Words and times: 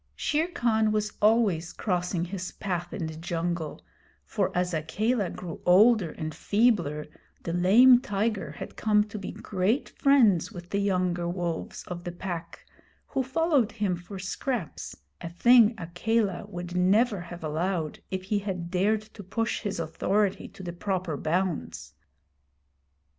Shere 0.15 0.47
Khan 0.47 0.91
was 0.91 1.13
always 1.21 1.71
crossing 1.73 2.25
his 2.25 2.53
path 2.53 2.91
in 2.91 3.05
the 3.05 3.15
jungle, 3.15 3.85
for 4.25 4.51
as 4.57 4.73
Akela 4.73 5.29
grew 5.29 5.61
older 5.63 6.09
and 6.09 6.33
feebler 6.33 7.05
the 7.43 7.53
lame 7.53 7.99
tiger 8.01 8.53
had 8.53 8.75
come 8.75 9.03
to 9.03 9.19
be 9.19 9.31
great 9.31 9.89
friends 9.89 10.51
with 10.51 10.71
the 10.71 10.79
younger 10.79 11.29
wolves 11.29 11.83
of 11.83 12.03
the 12.03 12.11
Pack, 12.11 12.65
who 13.05 13.21
followed 13.21 13.73
him 13.73 13.95
for 13.95 14.17
scraps, 14.17 14.95
a 15.21 15.29
thing 15.29 15.75
Akela 15.77 16.45
would 16.47 16.75
never 16.75 17.21
have 17.21 17.43
allowed 17.43 17.99
if 18.09 18.23
he 18.23 18.39
had 18.39 18.71
dared 18.71 19.03
to 19.13 19.21
push 19.21 19.61
his 19.61 19.79
authority 19.79 20.47
to 20.47 20.63
the 20.63 20.73
proper 20.73 21.15
bounds. 21.15 21.93